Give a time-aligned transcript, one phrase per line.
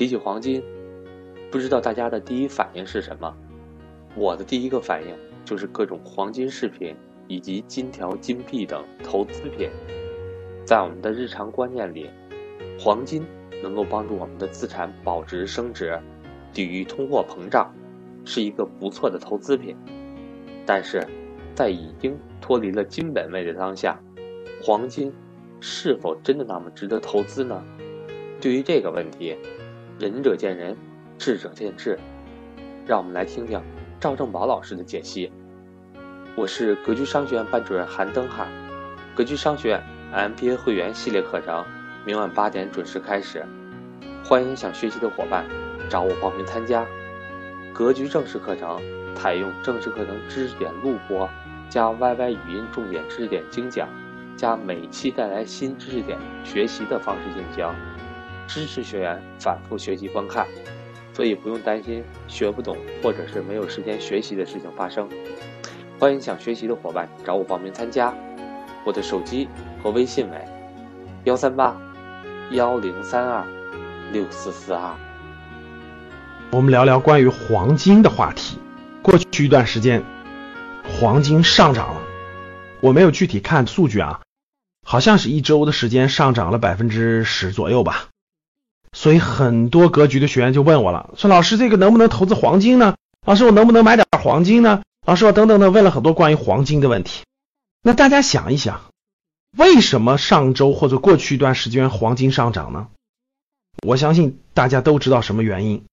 [0.00, 0.64] 提起黄金，
[1.50, 3.36] 不知道大家的第一反应是什么？
[4.16, 6.96] 我的第一个反应就是各种黄金饰品
[7.28, 9.68] 以及金条、金币等投资品。
[10.64, 12.08] 在我们的日常观念里，
[12.78, 13.22] 黄金
[13.62, 16.00] 能够帮助我们的资产保值升值，
[16.50, 17.70] 抵御通货膨胀，
[18.24, 19.76] 是一个不错的投资品。
[20.64, 21.06] 但是，
[21.54, 24.00] 在已经脱离了金本位的当下，
[24.62, 25.12] 黄金
[25.60, 27.62] 是否真的那么值得投资呢？
[28.40, 29.36] 对于这个问题，
[30.00, 30.74] 仁者见仁，
[31.18, 31.98] 智者见智。
[32.86, 33.60] 让我们来听听
[34.00, 35.30] 赵正宝老师的解析。
[36.34, 38.48] 我是格局商学院班主任韩登海，
[39.14, 41.62] 格局商学院 MBA 会员系列课程
[42.06, 43.44] 明晚八点准时开始，
[44.24, 45.44] 欢迎想学习的伙伴
[45.90, 46.86] 找我报名参加。
[47.74, 48.80] 格局正式课程
[49.14, 51.28] 采用正式课程知识点录播
[51.68, 53.86] 加 YY 语音重点知识点精讲
[54.34, 57.68] 加每期带来新知识点学习的方式进行。
[58.52, 60.44] 支持学员反复学习观看，
[61.14, 65.08] 所以不用担心学不懂或者是没有时间学习的事情发生。
[66.00, 68.12] 欢迎想学习的伙伴找我报名参加，
[68.84, 69.48] 我的手机
[69.80, 70.36] 和微信为
[71.22, 71.80] 幺三八
[72.50, 73.46] 幺零三二
[74.10, 74.96] 六四四二。
[76.50, 78.58] 我们聊聊关于黄金的话题。
[79.00, 80.02] 过去一段时间，
[80.98, 82.02] 黄金上涨了，
[82.80, 84.22] 我没有具体看数据啊，
[84.84, 88.08] 好像是一周的时间上涨了百分之十左右吧。
[88.92, 92.96] 所以很多格局的学员就问我了，说老师这个能不能投资黄金呢？
[93.24, 94.82] 老师我能不能买点黄金呢？
[95.06, 97.22] 老师我等等的问了很多关于黄金的问题。
[97.82, 98.82] 那大家想一想，
[99.56, 102.88] 为什么上周或者过去一段时间黄金上涨呢？
[103.86, 105.84] 我相信大家都知道什么原因，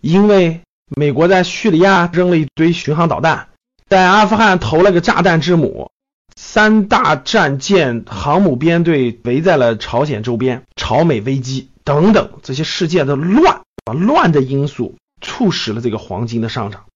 [0.00, 0.60] 因为
[0.96, 3.48] 美国在叙利亚扔了一堆巡航导弹，
[3.88, 5.90] 在阿富汗投了个炸弹之母。
[6.36, 16.86] 三大战舰、航母编队围在了朝鲜周边，朝美危机等等这些事件的乱啊乱的因素，促使了这个黄金的上涨。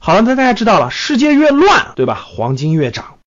[0.00, 2.14] 好了，那大家知道了，世界越乱，对吧？
[2.14, 3.18] 黄金越涨。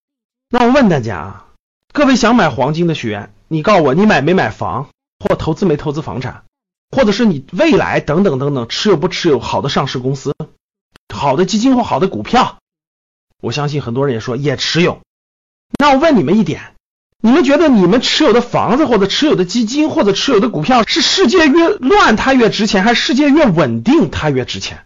[0.50, 1.48] 那我问大家啊，
[1.92, 4.90] 各位想买黄金的学员，你告诉我，你买没买房，
[5.20, 6.46] 或投资没投资房产，
[6.92, 10.36] 或者是你未来等等等等持有不持有好的上市公司、
[11.14, 12.60] 好的基金或好的股票？
[13.42, 15.02] 我相信很多人也说也持有。
[15.78, 16.76] 那我问你们一点，
[17.24, 24.86] 你们觉得你们持有的房子或者持有的基金或者持有的股票是世界越乱它越值钱，还是世界越稳定它越值钱？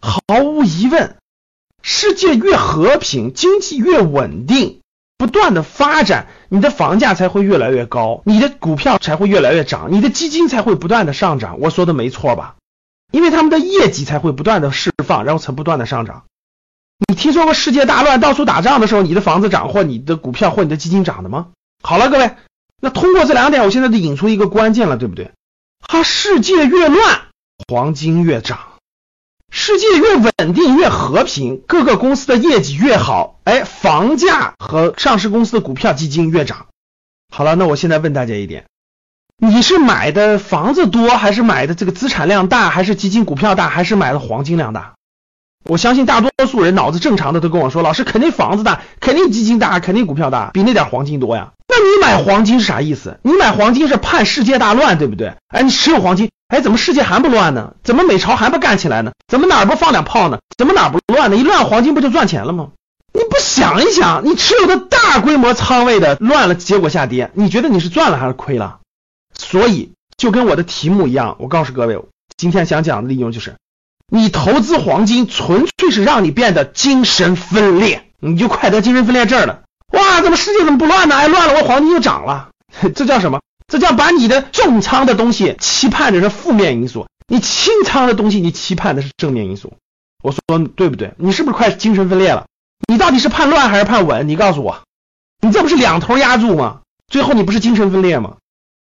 [0.00, 1.16] 毫无疑问，
[1.82, 4.80] 世界越和平，经济越稳定，
[5.18, 11.58] 不断的发展，你的房价才会越来越高，你的股票才会越来越涨，你的基金才会不断的上涨。
[11.60, 12.56] 我说的没错吧？
[13.12, 16.24] 因为他们的业绩才会不断的释放，然后才不断的上涨。
[17.08, 21.48] 你听说过世界大乱、到处打仗的时候，你的房子涨或你的股票或你的基金涨的吗？
[21.88, 22.34] 好了，各位，
[22.80, 25.30] 那通过这两点，我现在就引出一个关键了，对不对？
[25.86, 27.26] 它世界越乱，
[27.68, 28.58] 黄金越涨；
[29.52, 36.66] 世界越稳定、越和平，各个公司的业绩越好，哎，房价和上市公司的股票、基金越涨。
[37.32, 38.64] 好了，那我现在问大家一点：
[39.38, 44.94] 你是买的房子多，还是买的这个资产量大，还是基金股票大，还是买的黄金量大？
[45.62, 51.52] 我相信大多数人脑子正常的都跟我说，老师肯定房子大，肯定基金大，肯定股票大，比那点黄金多呀。
[51.78, 53.18] 那你买黄金是啥意思？
[53.22, 55.34] 你买黄金是盼世界大乱，对不对？
[55.48, 57.74] 哎，你持有黄金，哎，怎么世界还不乱呢？
[57.84, 59.12] 怎么美朝还不干起来呢？
[59.28, 60.38] 怎么哪儿不放两炮呢？
[60.56, 61.36] 怎么哪儿不乱呢？
[61.36, 62.68] 一乱黄金不就赚钱了吗？
[63.12, 68.78] 你不想一想，你持有的大规模仓位的乱了，结果下跌，你觉得你是赚了还是亏了？
[69.34, 71.98] 所以就跟我的题目一样，我告诉各位，
[72.38, 73.54] 今天想讲的内容就是。
[74.08, 79.62] 你投资黄金纯粹是让你变得精神分裂，你就快得精神分裂症了。
[79.92, 81.16] 哇，怎么世界怎么不乱呢？
[81.16, 82.50] 哎，乱了，我黄金就涨了。
[82.94, 83.40] 这叫什么？
[83.68, 89.72] 这叫把你的重仓的东西期盼的是负面因素，你轻仓的东西你期盼的是正面因素。
[90.22, 90.40] 我说
[90.76, 91.14] 对不对？
[91.18, 92.46] 你是不是快精神分裂了？
[92.88, 94.28] 你到底是盼乱还是盼稳？
[94.28, 94.82] 你告诉我，
[95.40, 96.80] 你这不是两头压住吗？
[97.10, 98.36] 最后你不是精神分裂吗？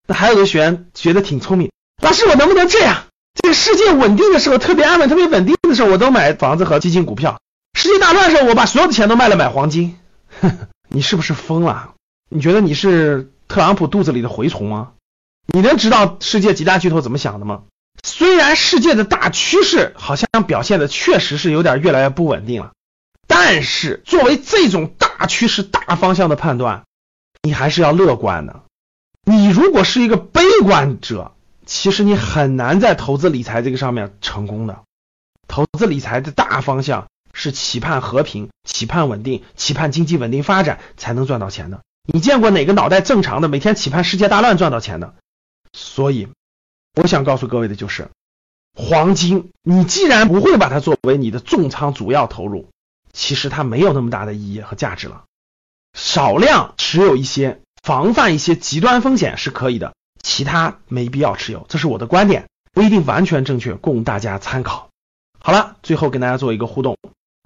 [0.07, 1.71] 那还有的学员觉得挺聪明，
[2.01, 3.03] 老师我能不能这样？
[3.33, 7.39] 这个世界稳定的时候，特别安稳、特别稳定的时候，我都买房子和基金股票。
[7.77, 9.97] 世界大乱的时候，我把所有的钱都卖了买黄金。
[10.41, 10.57] 呵 呵
[10.93, 11.93] 你是不是疯了？
[12.29, 14.91] 你觉得你是特朗普肚子里的蛔虫吗？
[15.47, 17.63] 你能知道世界几大巨头怎么想的吗？
[18.03, 22.73] 虽然世界的大趋势好像表现的确实是有点越来越不稳定了，
[23.27, 26.83] 但是作为这种大趋势、大方向的判断，
[27.41, 28.63] 你还是要乐观的。
[29.23, 31.31] 你如果是一个悲观者。
[31.63, 34.79] 其实你很难在投资理财这个上面成功的。
[35.47, 41.81] 投资理财的大方向是期盼和平、期盼稳定、期盼经济稳定发展才能赚到钱的。
[42.11, 45.13] 你见过哪个脑袋正常的每天期盼世界大乱赚到钱的？
[45.73, 46.27] 所以
[46.95, 48.09] 我想告诉各位的就是，
[48.73, 52.69] 黄金，你既然不会把它作为你的重仓主要投入，
[53.13, 55.23] 其实它没有那么大的意义和价值了。
[55.93, 64.89] 少量持有一些，防范一些极端风险是可以的，其他没必要持有，这是我的观点，不一定完全正确，供大家参考。
[65.39, 66.97] 好了，最后跟大家做一个互动，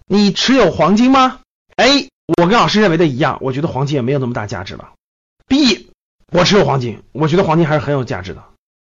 [0.07, 1.41] 你持有黄金吗
[1.77, 4.93] ？A，我跟老师认为的一样，我觉得黄金也没有那么大价值了。
[5.47, 5.91] B，
[6.31, 8.43] 我持有黄金，我觉得黄金还是很有价值的。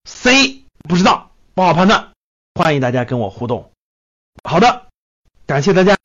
[0.05, 2.13] C 不知道，不好判断，
[2.55, 3.73] 欢迎大家跟我互动。
[4.43, 4.87] 好的，
[5.47, 5.97] 感谢大家，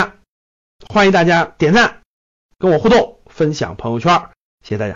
[0.89, 2.01] 欢迎大家点赞，
[2.59, 4.29] 跟我互动，分享朋友圈，
[4.61, 4.95] 谢谢大家。